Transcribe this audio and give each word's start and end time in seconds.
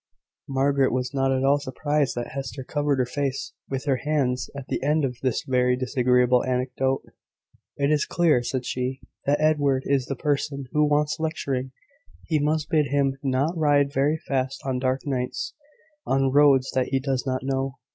Margaret 0.49 0.91
was 0.91 1.13
not 1.13 1.31
at 1.31 1.43
all 1.43 1.59
surprised 1.59 2.15
that 2.15 2.31
Hester 2.31 2.63
covered 2.63 2.97
her 2.97 3.05
face 3.05 3.53
with 3.69 3.85
her 3.85 3.97
hands 3.97 4.49
at 4.55 4.65
the 4.67 4.81
end 4.81 5.05
of 5.05 5.17
this 5.21 5.43
very 5.47 5.75
disagreeable 5.77 6.43
anecdote. 6.43 7.03
"It 7.77 7.91
is 7.91 8.07
clear," 8.07 8.41
said 8.41 8.65
she, 8.65 9.01
"that 9.27 9.39
Edward 9.39 9.83
is 9.85 10.07
the 10.07 10.15
person 10.15 10.65
who 10.71 10.85
wants 10.85 11.19
lecturing. 11.19 11.71
We 12.31 12.39
must 12.39 12.71
bid 12.71 12.87
him 12.87 13.19
not 13.21 13.55
ride 13.55 13.93
very 13.93 14.17
fast 14.17 14.59
on 14.65 14.79
dark 14.79 15.01
nights, 15.05 15.53
on 16.03 16.31
roads 16.31 16.71
that 16.71 16.87
he 16.87 16.99
does 16.99 17.27
not 17.27 17.43
know. 17.43 17.75